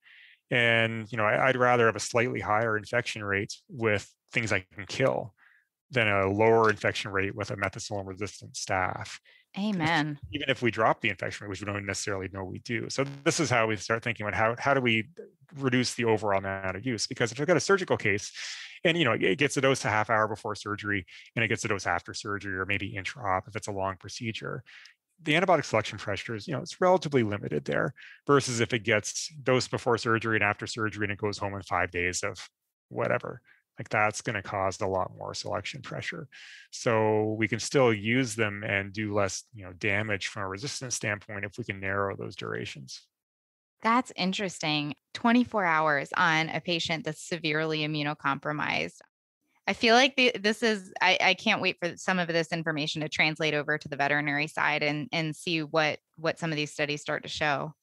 [0.50, 4.66] And you know, I, would rather have a slightly higher infection rate with things I
[4.74, 5.36] can kill
[5.92, 9.20] than a lower infection rate with a methicillin resistant staph.
[9.58, 10.20] Amen.
[10.32, 12.90] Even if we drop the infection rate, which we don't necessarily know we do.
[12.90, 15.10] So this is how we start thinking about how, how do we
[15.58, 17.08] reduce the overall amount of use?
[17.08, 18.32] Because if you've got a surgical case
[18.84, 21.66] and you know it gets a dose a half hour before surgery and it gets
[21.66, 24.64] a dose after surgery or maybe intra-op if it's a long procedure,
[25.24, 27.94] the antibiotic selection pressure is, you know, it's relatively limited there
[28.28, 31.62] versus if it gets dosed before surgery and after surgery and it goes home in
[31.64, 32.50] five days of
[32.90, 33.42] whatever
[33.80, 36.28] like that's going to cause a lot more selection pressure.
[36.72, 40.96] So we can still use them and do less, you know, damage from a resistance
[40.96, 43.02] standpoint if we can narrow those durations.
[43.82, 44.96] That's interesting.
[45.14, 48.98] 24 hours on a patient that's severely immunocompromised.
[49.66, 53.02] I feel like the, this is, I, I can't wait for some of this information
[53.02, 56.74] to translate over to the veterinary side and, and see what, what some of these
[56.74, 57.74] studies start to show.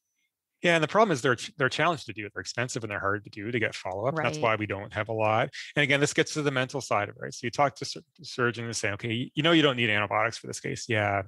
[0.66, 2.28] Yeah, and the problem is they're they're challenged to do.
[2.34, 4.18] They're expensive and they're hard to do to get follow up.
[4.18, 4.24] Right.
[4.24, 5.50] That's why we don't have a lot.
[5.76, 7.32] And again, this gets to the mental side of it, right?
[7.32, 10.48] So you talk to surgeons and say, okay, you know, you don't need antibiotics for
[10.48, 10.86] this case.
[10.88, 11.22] Yeah,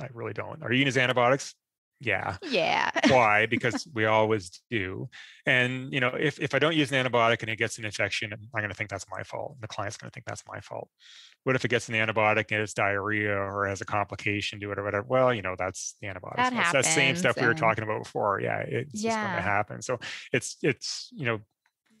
[0.00, 0.62] I really don't.
[0.62, 1.54] Are you using antibiotics?
[2.00, 2.36] Yeah.
[2.42, 2.90] Yeah.
[3.08, 3.46] Why?
[3.46, 5.08] Because we always do.
[5.46, 8.32] And you know if, if i don't use an antibiotic and it gets an infection
[8.32, 9.56] i'm going to think that's my fault.
[9.60, 10.88] The client's going to think that's my fault.
[11.44, 14.78] What if it gets an antibiotic and it's diarrhea or has a complication to it
[14.78, 15.06] or whatever?
[15.08, 18.04] Well you know that's the antibiotic that that's that same stuff we were talking about
[18.04, 18.40] before.
[18.40, 19.10] Yeah it's yeah.
[19.10, 19.82] just going to happen.
[19.82, 19.98] So
[20.32, 21.40] it's it's you know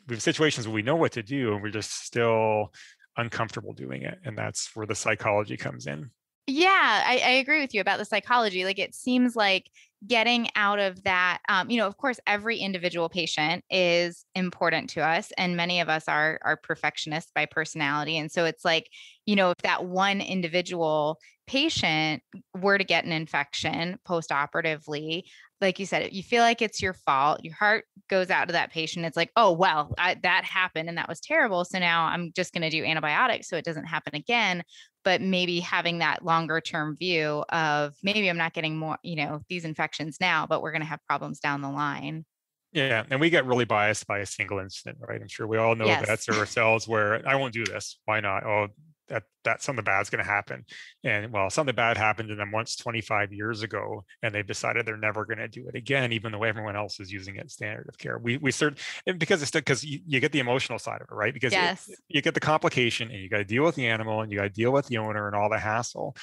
[0.08, 2.72] we have situations where we know what to do and we're just still
[3.16, 4.18] uncomfortable doing it.
[4.24, 6.10] And that's where the psychology comes in.
[6.46, 8.64] Yeah, I, I, agree with you about the psychology.
[8.64, 9.70] Like it seems like
[10.06, 15.00] getting out of that, um, you know, of course, every individual patient is important to
[15.02, 18.88] us, and many of us are are perfectionists by personality, and so it's like,
[19.26, 22.22] you know, if that one individual patient
[22.54, 25.24] were to get an infection post-operatively,
[25.60, 27.40] like you said, you feel like it's your fault.
[27.42, 29.04] Your heart goes out to that patient.
[29.04, 31.64] It's like, oh well, I, that happened and that was terrible.
[31.64, 34.62] So now I'm just going to do antibiotics so it doesn't happen again
[35.08, 39.40] but maybe having that longer term view of maybe I'm not getting more, you know,
[39.48, 42.26] these infections now, but we're going to have problems down the line.
[42.72, 45.18] Yeah, and we get really biased by a single incident, right?
[45.18, 46.06] I'm sure we all know yes.
[46.06, 47.98] vets ourselves where I won't do this.
[48.04, 48.44] Why not?
[48.44, 48.66] Oh,
[49.08, 50.64] that that something bad's going to happen.
[51.04, 54.96] And well something bad happened to them once 25 years ago and they've decided they're
[54.96, 57.98] never going to do it again even though everyone else is using it standard of
[57.98, 58.18] care.
[58.18, 58.78] We we cert
[59.18, 61.32] because it's because you, you, get the emotional side of it right?
[61.32, 61.88] Because yes.
[61.88, 64.38] it, you get the complication and you got to deal with the animal and you
[64.38, 66.16] got to deal with the owner and all the hassle.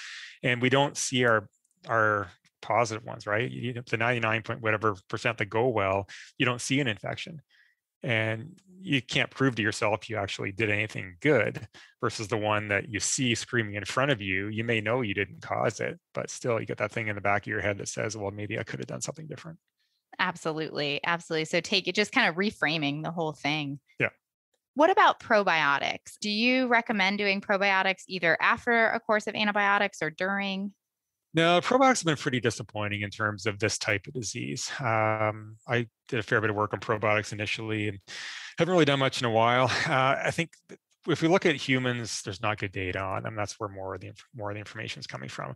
[0.44, 1.48] And we don't see our
[1.88, 2.30] our
[2.62, 3.50] positive ones right?
[3.50, 7.42] You, the 99 point whatever percent that go well you don't see an infection
[8.06, 11.68] and you can't prove to yourself you actually did anything good
[12.02, 15.16] versus the one that you see screaming in front of you you may know you
[15.16, 17.80] didn't cause it but still you get that thing in the back of your head
[17.80, 19.58] that says well maybe i could have done something different.
[20.20, 23.80] Absolutely absolutely so take it just kind of reframing the whole thing.
[24.00, 24.10] Yeah.
[24.76, 26.20] What about probiotics?
[26.22, 30.74] Do you recommend doing probiotics either after a course of antibiotics or during
[31.36, 34.72] no, probiotics have been pretty disappointing in terms of this type of disease.
[34.80, 38.00] Um, I did a fair bit of work on probiotics initially and
[38.58, 39.70] haven't really done much in a while.
[39.86, 40.50] Uh, I think
[41.08, 43.36] if we look at humans, there's not good data on them.
[43.36, 45.56] That's where more of the more of the information is coming from.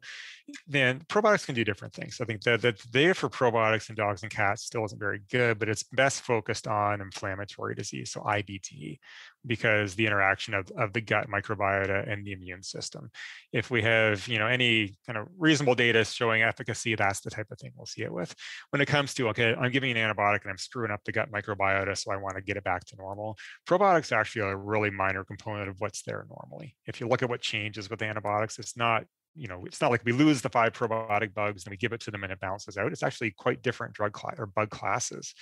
[0.68, 2.20] Then probiotics can do different things.
[2.22, 5.58] I think that the data for probiotics in dogs and cats still isn't very good,
[5.58, 9.00] but it's best focused on inflammatory disease, so IBD,
[9.45, 13.10] because the interaction of, of the gut microbiota and the immune system.
[13.52, 17.47] If we have you know any kind of reasonable data showing efficacy, that's the type
[17.52, 18.34] of thing we'll see it with.
[18.71, 21.32] When it comes to okay, I'm giving an antibiotic and I'm screwing up the gut
[21.32, 23.38] microbiota, so I want to get it back to normal.
[23.67, 26.75] Probiotics are actually a really minor component of what's there normally.
[26.86, 30.04] If you look at what changes with antibiotics, it's not you know, it's not like
[30.06, 32.78] we lose the five probiotic bugs and we give it to them and it bounces
[32.78, 32.92] out.
[32.92, 35.34] It's actually quite different drug class or bug classes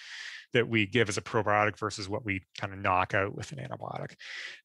[0.54, 3.60] that we give as a probiotic versus what we kind of knock out with an
[3.60, 4.14] antibiotic.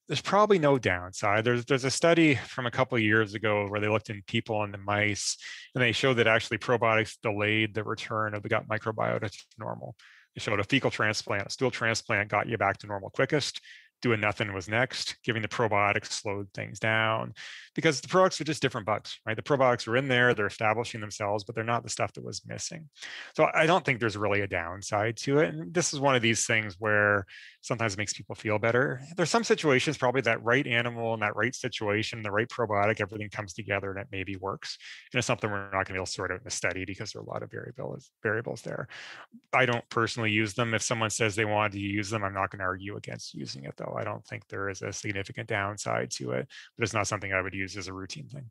[0.09, 1.45] There's probably no downside.
[1.45, 4.63] There's there's a study from a couple of years ago where they looked in people
[4.63, 5.37] and the mice,
[5.75, 9.97] and they showed that actually probiotics delayed the return of the gut microbiota to normal.
[10.35, 13.61] They showed a fecal transplant, a stool transplant got you back to normal quickest
[14.03, 15.17] doing nothing was next.
[15.25, 17.33] Giving the probiotics slowed things down
[17.75, 19.37] because the probiotics are just different bugs, right?
[19.37, 22.43] The probiotics are in there, they're establishing themselves, but they're not the stuff that was
[22.47, 22.89] missing.
[23.35, 25.55] So I don't think there's really a downside to it.
[25.55, 27.25] And this is one of these things where
[27.63, 29.01] sometimes it makes people feel better.
[29.17, 33.31] There's some situations, probably that right animal and that right situation, the right probiotic, everything
[33.31, 34.77] comes together and it maybe works.
[35.13, 36.85] And it's something we're not going to be able to sort out in a study
[36.85, 38.89] because there are a lot of variables variables there.
[39.53, 40.75] I don't personally use them.
[40.75, 43.65] If someone says they wanted to use them, I'm not going to argue against using
[43.65, 43.92] it though.
[43.97, 47.41] I don't think there is a significant downside to it, but it's not something I
[47.41, 48.51] would use as a routine thing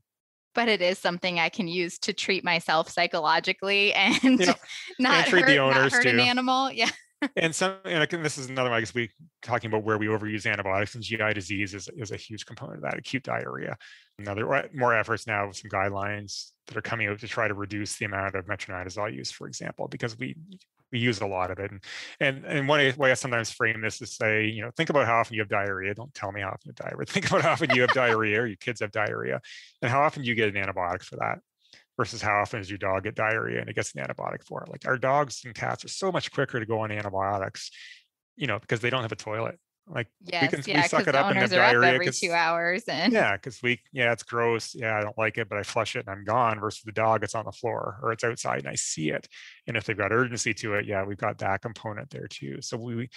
[0.53, 4.53] but it is something I can use to treat myself psychologically and yeah.
[4.99, 6.09] not and treat hurt, the owners not hurt too.
[6.09, 6.71] an animal.
[6.71, 6.89] Yeah.
[7.35, 9.11] and some, and again, this is another one, I guess we
[9.43, 12.83] talking about where we overuse antibiotics and GI disease is, is a huge component of
[12.83, 13.77] that acute diarrhea.
[14.17, 17.47] Now there are more efforts now with some guidelines that are coming out to try
[17.47, 20.35] to reduce the amount of metronidazole use, for example, because we
[20.91, 21.71] we use a lot of it.
[21.71, 21.81] And
[22.19, 25.19] and, and one way I sometimes frame this is say, you know, think about how
[25.19, 25.93] often you have diarrhea.
[25.93, 27.05] Don't tell me how often you have diarrhea.
[27.11, 29.41] Think about how often you have diarrhea or your kids have diarrhea
[29.81, 31.39] and how often you get an antibiotic for that
[31.97, 34.69] versus how often does your dog get diarrhea and it gets an antibiotic for it.
[34.69, 37.71] Like our dogs and cats are so much quicker to go on antibiotics,
[38.35, 39.59] you know, because they don't have a toilet.
[39.87, 42.83] Like yes, we can yeah, we suck it up and have diarrhea every two hours.
[42.87, 44.73] And yeah, because we yeah, it's gross.
[44.75, 46.59] Yeah, I don't like it, but I flush it and I'm gone.
[46.59, 49.27] Versus the dog, it's on the floor or it's outside and I see it.
[49.67, 52.61] And if they've got urgency to it, yeah, we've got that component there too.
[52.61, 53.09] So we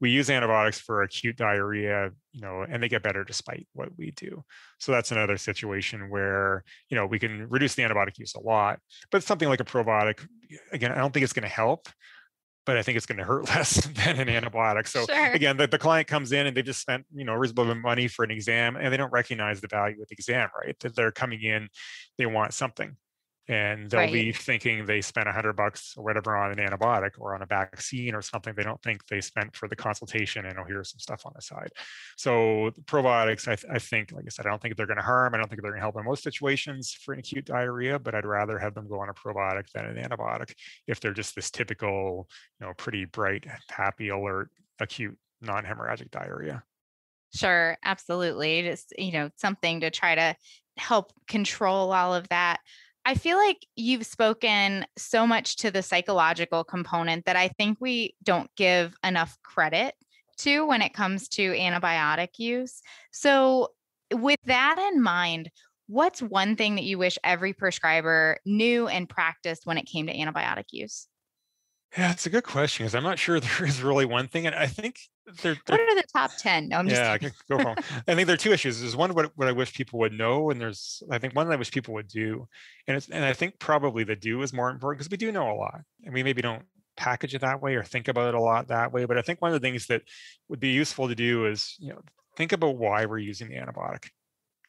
[0.00, 4.12] we use antibiotics for acute diarrhea, you know, and they get better despite what we
[4.12, 4.42] do.
[4.78, 8.78] So that's another situation where you know we can reduce the antibiotic use a lot,
[9.10, 10.26] but something like a probiotic,
[10.72, 11.88] again, I don't think it's going to help
[12.64, 14.86] but I think it's going to hurt less than an antibiotic.
[14.86, 15.32] So sure.
[15.32, 17.78] again, the, the client comes in and they just spent, you know, a reasonable amount
[17.78, 20.78] of money for an exam and they don't recognize the value of the exam, right?
[20.80, 21.68] That they're coming in,
[22.18, 22.96] they want something
[23.52, 24.12] and they'll right.
[24.12, 27.46] be thinking they spent a hundred bucks or whatever on an antibiotic or on a
[27.46, 30.98] vaccine or something they don't think they spent for the consultation and oh here's some
[30.98, 31.70] stuff on the side
[32.16, 35.02] so probiotics I, th- I think like i said i don't think they're going to
[35.02, 37.98] harm i don't think they're going to help in most situations for an acute diarrhea
[37.98, 40.54] but i'd rather have them go on a probiotic than an antibiotic
[40.86, 44.48] if they're just this typical you know pretty bright happy alert
[44.80, 46.62] acute non-hemorrhagic diarrhea
[47.34, 48.60] Sure, absolutely.
[48.60, 50.36] Just, you know, something to try to
[50.76, 52.60] help control all of that.
[53.04, 58.14] I feel like you've spoken so much to the psychological component that I think we
[58.22, 59.94] don't give enough credit
[60.38, 62.80] to when it comes to antibiotic use.
[63.10, 63.68] So,
[64.12, 65.50] with that in mind,
[65.86, 70.16] what's one thing that you wish every prescriber knew and practiced when it came to
[70.16, 71.08] antibiotic use?
[71.96, 74.46] Yeah, it's a good question because I'm not sure there is really one thing.
[74.46, 75.00] And I think
[75.42, 78.34] there, what are the top 10 no, I'm yeah just go home i think there
[78.34, 78.80] are two issues.
[78.80, 81.54] There's one what, what i wish people would know and there's i think one that
[81.54, 82.48] i wish people would do
[82.86, 85.50] and it's and i think probably the do is more important because we do know
[85.50, 86.64] a lot and we maybe don't
[86.96, 89.40] package it that way or think about it a lot that way but i think
[89.40, 90.02] one of the things that
[90.48, 92.00] would be useful to do is you know
[92.36, 94.08] think about why we're using the antibiotic.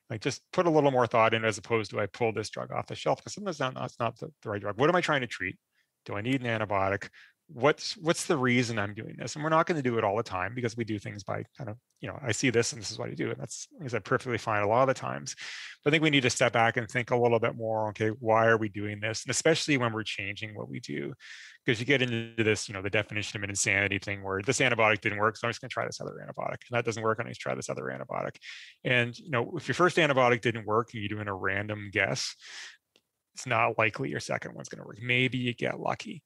[0.10, 2.72] Like just put a little more thought in as opposed to i pull this drug
[2.72, 4.78] off the shelf because sometimes that's not, that's not the, the right drug.
[4.78, 5.58] What am i trying to treat?
[6.06, 7.10] Do i need an antibiotic
[7.48, 9.36] what's what's the reason i'm doing this?
[9.36, 11.44] And we're not going to do it all the time because we do things by
[11.58, 13.30] kind of you know i see this and this is what i do.
[13.30, 15.36] And that's like i said perfectly fine a lot of the times.
[15.84, 18.10] But i think we need to step back and think a little bit more okay
[18.20, 19.24] why are we doing this?
[19.24, 21.14] And especially when we're changing what we do.
[21.66, 24.60] Because you get into this you know the definition of an insanity thing where this
[24.60, 26.58] antibiotic didn't work so i'm just going to try this other antibiotic.
[26.70, 28.36] And that doesn't work i'm going to try this other antibiotic.
[28.84, 32.36] And you know if your first antibiotic didn't work and you're doing a random guess
[33.36, 35.00] it's not likely your second one's going to work.
[35.02, 36.22] Maybe you get lucky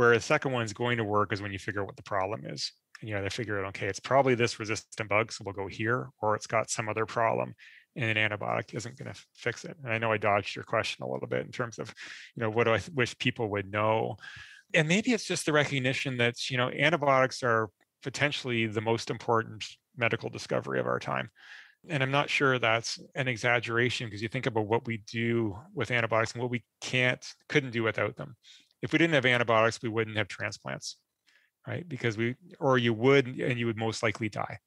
[0.00, 2.02] where the second one is going to work is when you figure out what the
[2.02, 2.72] problem is.
[3.02, 5.66] And you know, they figure out, okay, it's probably this resistant bug, so we'll go
[5.66, 7.54] here, or it's got some other problem
[7.96, 9.76] and an antibiotic isn't going to fix it.
[9.84, 11.92] And I know I dodged your question a little bit in terms of,
[12.34, 14.16] you know, what do I wish people would know?
[14.72, 17.68] And maybe it's just the recognition that, you know, antibiotics are
[18.02, 19.66] potentially the most important
[19.98, 21.28] medical discovery of our time.
[21.90, 25.90] And I'm not sure that's an exaggeration because you think about what we do with
[25.90, 28.36] antibiotics and what we can't, couldn't do without them
[28.82, 30.96] if we didn't have antibiotics, we wouldn't have transplants,
[31.66, 31.88] right?
[31.88, 34.58] Because we, or you would, and you would most likely die.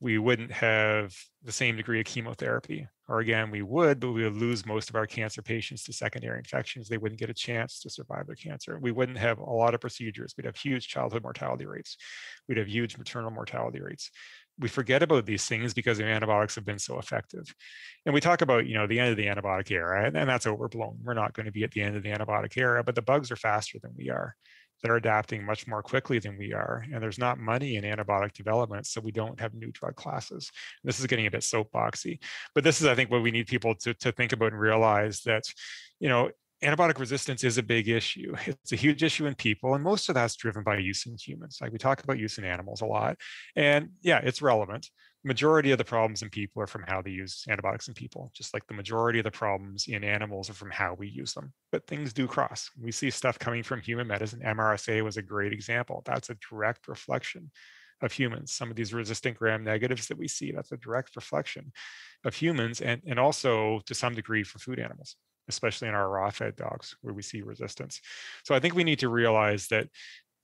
[0.00, 2.86] We wouldn't have the same degree of chemotherapy.
[3.08, 6.38] Or again, we would, but we would lose most of our cancer patients to secondary
[6.38, 6.88] infections.
[6.88, 8.78] They wouldn't get a chance to survive their cancer.
[8.80, 10.34] We wouldn't have a lot of procedures.
[10.36, 11.96] We'd have huge childhood mortality rates.
[12.48, 14.10] We'd have huge maternal mortality rates
[14.58, 17.54] we forget about these things because the antibiotics have been so effective.
[18.04, 20.98] And we talk about, you know, the end of the antibiotic era, and, that's overblown.
[21.02, 23.30] We're not going to be at the end of the antibiotic era, but the bugs
[23.30, 24.34] are faster than we are.
[24.82, 26.84] They're adapting much more quickly than we are.
[26.92, 30.50] And there's not money in antibiotic development, so we don't have new drug classes.
[30.84, 32.18] This is getting a bit soapboxy.
[32.54, 35.22] But this is, I think, what we need people to, to think about and realize
[35.22, 35.44] that,
[35.98, 36.30] you know,
[36.62, 38.34] antibiotic resistance is a big issue.
[38.46, 41.58] It's a huge issue in people, and most of that's driven by use in humans.
[41.60, 43.18] Like we talk about use in animals a lot,
[43.54, 44.88] and yeah, it's relevant.
[45.26, 48.54] Majority of the problems in people are from how they use antibiotics in people, just
[48.54, 51.52] like the majority of the problems in animals are from how we use them.
[51.72, 52.70] But things do cross.
[52.80, 54.40] We see stuff coming from human medicine.
[54.46, 56.02] MRSA was a great example.
[56.04, 57.50] That's a direct reflection
[58.02, 58.52] of humans.
[58.52, 61.72] Some of these resistant gram negatives that we see, that's a direct reflection
[62.24, 65.16] of humans and, and also to some degree for food animals
[65.48, 68.00] especially in our raw fed dogs where we see resistance.
[68.44, 69.88] So I think we need to realize that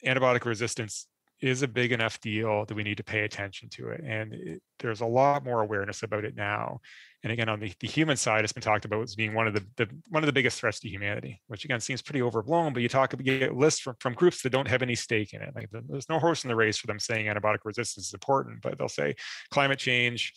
[0.06, 1.06] antibiotic resistance
[1.42, 4.00] is a big enough deal that we need to pay attention to it.
[4.06, 6.80] And it, there's a lot more awareness about it now.
[7.24, 9.54] And again, on the, the human side, it's been talked about as being one of
[9.54, 12.72] the, the one of the biggest threats to humanity, which again seems pretty overblown.
[12.72, 15.34] But you talk about you get lists from, from groups that don't have any stake
[15.34, 15.54] in it.
[15.54, 18.78] Like there's no horse in the race for them saying antibiotic resistance is important, but
[18.78, 19.16] they'll say
[19.50, 20.32] climate change,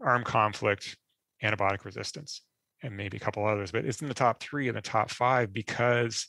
[0.00, 0.96] armed conflict,
[1.42, 2.42] antibiotic resistance,
[2.82, 3.72] and maybe a couple others.
[3.72, 6.26] But it's in the top three and the top five because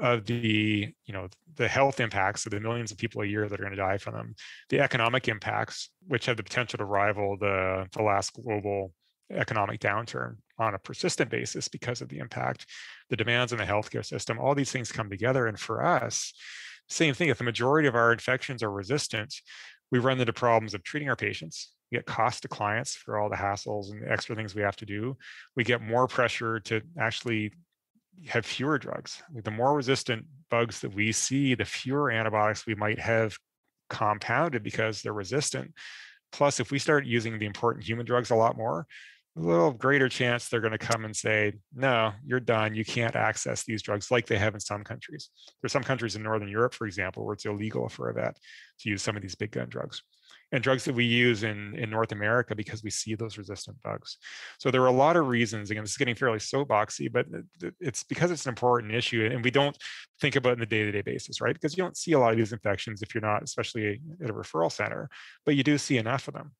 [0.00, 3.58] of the you know the health impacts of the millions of people a year that
[3.60, 4.34] are going to die from them
[4.68, 8.92] the economic impacts which have the potential to rival the the last global
[9.30, 12.66] economic downturn on a persistent basis because of the impact
[13.10, 15.46] the demands on the healthcare system all these things come together.
[15.46, 16.32] And for us
[16.88, 19.34] same thing if the majority of our infections are resistant
[19.90, 21.72] we run into problems of treating our patients.
[21.90, 24.86] We get cost to clients for all the hassles and extra things we have to
[24.86, 25.16] do.
[25.54, 27.52] We get more pressure to actually
[28.28, 29.22] have fewer drugs.
[29.34, 33.36] The more resistant bugs that we see, the fewer antibiotics we might have
[33.90, 35.72] compounded because they're resistant.
[36.32, 38.86] Plus, if we start using the important human drugs a lot more,
[39.36, 42.74] a little greater chance they're going to come and say, no, you're done.
[42.74, 45.28] You can't access these drugs like they have in some countries.
[45.60, 48.38] There's some countries in Northern Europe, for example, where it's illegal for a vet
[48.80, 50.02] to use some of these big gun drugs
[50.52, 54.18] and drugs that we use in, in North America because we see those resistant bugs.
[54.58, 55.70] So there are a lot of reasons.
[55.70, 57.26] Again, this is getting fairly soapboxy, but
[57.80, 59.76] it's because it's an important issue and we don't
[60.20, 61.54] think about it in the day-to-day basis, right?
[61.54, 64.32] Because you don't see a lot of these infections if you're not, especially at a
[64.32, 65.10] referral center,
[65.44, 66.52] but you do see enough of them.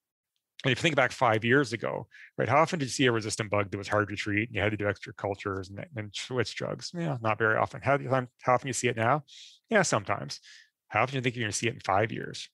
[0.65, 2.09] And if you think back five years ago,
[2.39, 4.57] right, how often did you see a resistant bug that was hard to treat and
[4.57, 6.91] you had to do extra cultures and, and switch drugs?
[6.93, 7.83] Yeah, not very often.
[7.83, 7.99] How,
[8.43, 9.23] how often you see it now?
[9.71, 10.41] Yeah, sometimes.
[10.89, 12.49] How often do you think you're going to see it in five years?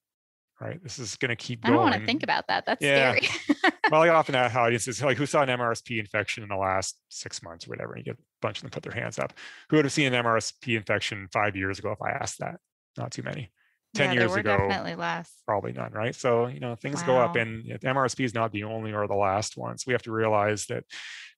[0.60, 0.82] Right?
[0.82, 1.74] This is going to keep going.
[1.74, 2.66] I don't want to think about that.
[2.66, 3.14] That's yeah.
[3.14, 3.72] scary.
[3.90, 7.42] well, I often ask audiences, like, who saw an MRSP infection in the last six
[7.42, 7.94] months or whatever?
[7.94, 9.32] And you get a bunch of them put their hands up.
[9.70, 12.56] Who would have seen an MRSP infection five years ago if I asked that?
[12.96, 13.50] Not too many.
[13.94, 15.30] 10 yeah, years ago, definitely less.
[15.46, 16.14] Probably none, right?
[16.14, 17.06] So, you know, things wow.
[17.06, 19.76] go up and MRSP is not the only or the last one.
[19.76, 20.84] So we have to realize that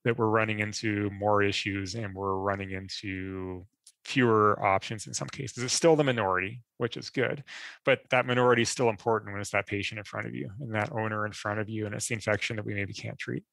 [0.05, 3.67] that we're running into more issues and we're running into
[4.05, 5.65] fewer options in some cases.
[5.65, 7.43] It's still the minority, which is good,
[7.85, 10.75] but that minority is still important when it's that patient in front of you and
[10.75, 13.45] that owner in front of you, and it's the infection that we maybe can't treat.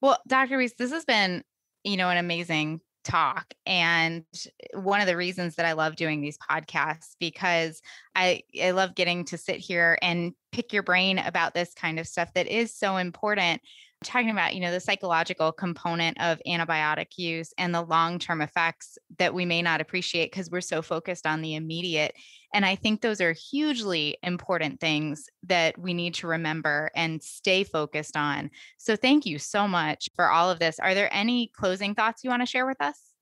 [0.00, 0.58] Well, Dr.
[0.58, 1.42] Weese, this has been,
[1.84, 4.24] you know, an amazing talk and
[4.72, 7.82] one of the reasons that I love doing these podcasts because
[8.14, 12.08] I I love getting to sit here and pick your brain about this kind of
[12.08, 13.60] stuff that is so important
[14.04, 19.34] talking about you know the psychological component of antibiotic use and the long-term effects that
[19.34, 22.14] we may not appreciate because we're so focused on the immediate
[22.52, 27.64] and i think those are hugely important things that we need to remember and stay
[27.64, 31.94] focused on so thank you so much for all of this are there any closing
[31.94, 33.14] thoughts you want to share with us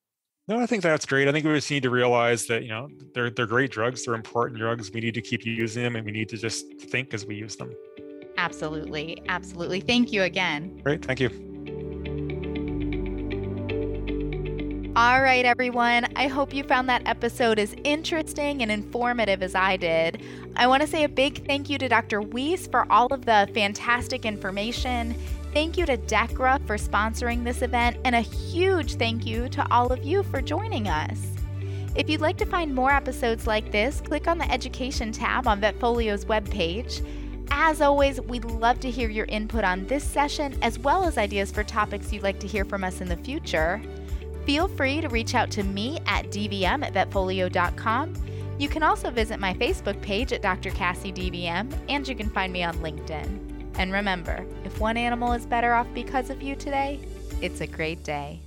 [0.49, 1.29] no, I think that's great.
[1.29, 4.15] I think we just need to realize that, you know, they're they're great drugs, they're
[4.15, 4.91] important drugs.
[4.91, 7.55] We need to keep using them and we need to just think as we use
[7.55, 7.73] them.
[8.43, 9.23] Absolutely.
[9.29, 9.81] Absolutely.
[9.81, 10.81] Thank you again.
[10.83, 11.05] Great.
[11.05, 11.31] Thank you.
[14.97, 16.09] All right, everyone.
[16.17, 20.23] I hope you found that episode as interesting and informative as I did.
[20.57, 22.21] I want to say a big thank you to Dr.
[22.21, 25.15] Weese for all of the fantastic information.
[25.55, 29.93] Thank you to Dechra for sponsoring this event, and a huge thank you to all
[29.93, 31.29] of you for joining us.
[31.95, 35.61] If you'd like to find more episodes like this, click on the Education tab on
[35.61, 37.07] Vetfolio's webpage.
[37.55, 41.53] As always, we'd love to hear your input on this session as well as ideas
[41.53, 43.81] for topics you'd like to hear from us in the future.
[44.47, 48.15] Feel free to reach out to me at dvm at vetfolio.com.
[48.59, 50.71] You can also visit my Facebook page at Dr.
[50.71, 53.73] Cassie DVM, and you can find me on LinkedIn.
[53.77, 57.01] And remember, if one animal is better off because of you today,
[57.43, 58.41] it's a great day.